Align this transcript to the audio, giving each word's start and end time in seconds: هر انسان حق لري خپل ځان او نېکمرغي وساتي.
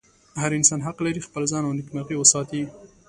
هر 0.41 0.51
انسان 0.59 0.79
حق 0.87 0.97
لري 1.05 1.21
خپل 1.27 1.43
ځان 1.51 1.63
او 1.65 1.73
نېکمرغي 1.77 2.15
وساتي. 2.17 2.61